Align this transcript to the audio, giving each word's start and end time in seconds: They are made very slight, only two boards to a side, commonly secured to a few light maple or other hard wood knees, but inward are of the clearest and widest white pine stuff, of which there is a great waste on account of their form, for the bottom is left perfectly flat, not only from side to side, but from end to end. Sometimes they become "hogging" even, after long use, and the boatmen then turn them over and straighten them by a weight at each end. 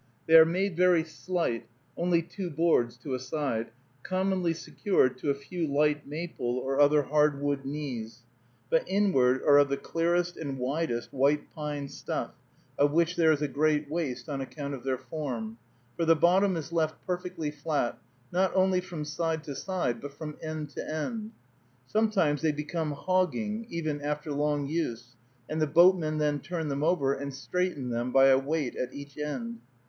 They 0.25 0.33
are 0.33 0.45
made 0.45 0.75
very 0.75 1.03
slight, 1.03 1.67
only 1.95 2.23
two 2.23 2.49
boards 2.49 2.97
to 3.03 3.13
a 3.13 3.19
side, 3.19 3.67
commonly 4.01 4.51
secured 4.51 5.19
to 5.19 5.29
a 5.29 5.35
few 5.35 5.67
light 5.67 6.07
maple 6.07 6.57
or 6.57 6.79
other 6.81 7.03
hard 7.03 7.39
wood 7.39 7.65
knees, 7.67 8.23
but 8.71 8.83
inward 8.87 9.43
are 9.43 9.59
of 9.59 9.69
the 9.69 9.77
clearest 9.77 10.37
and 10.37 10.57
widest 10.57 11.13
white 11.13 11.51
pine 11.53 11.87
stuff, 11.87 12.31
of 12.79 12.93
which 12.93 13.15
there 13.15 13.31
is 13.31 13.43
a 13.43 13.47
great 13.47 13.91
waste 13.91 14.27
on 14.27 14.41
account 14.41 14.73
of 14.73 14.83
their 14.83 14.97
form, 14.97 15.59
for 15.95 16.03
the 16.03 16.15
bottom 16.15 16.57
is 16.57 16.73
left 16.73 16.95
perfectly 17.05 17.51
flat, 17.51 17.99
not 18.31 18.51
only 18.55 18.81
from 18.81 19.05
side 19.05 19.43
to 19.43 19.53
side, 19.55 20.01
but 20.01 20.13
from 20.15 20.35
end 20.41 20.71
to 20.71 20.89
end. 20.91 21.29
Sometimes 21.85 22.41
they 22.41 22.51
become 22.51 22.93
"hogging" 22.93 23.67
even, 23.69 24.01
after 24.01 24.31
long 24.31 24.65
use, 24.65 25.15
and 25.47 25.61
the 25.61 25.67
boatmen 25.67 26.17
then 26.17 26.39
turn 26.39 26.69
them 26.69 26.83
over 26.83 27.13
and 27.13 27.31
straighten 27.31 27.91
them 27.91 28.11
by 28.11 28.29
a 28.29 28.39
weight 28.39 28.75
at 28.75 28.91
each 28.95 29.15
end. 29.19 29.59